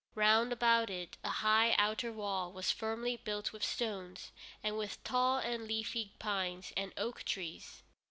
Round 0.15 0.51
about 0.51 0.89
it 0.89 1.17
a 1.23 1.29
high 1.29 1.75
outer 1.77 2.11
wall 2.11 2.51
was 2.51 2.71
firmly 2.71 3.17
built 3.17 3.53
with 3.53 3.63
stones, 3.63 4.31
and 4.63 4.75
with 4.75 5.03
tall 5.03 5.37
and 5.37 5.67
leafy 5.67 6.13
pines 6.17 6.73
and 6.75 6.91
oak 6.97 7.21
trees. 7.21 7.83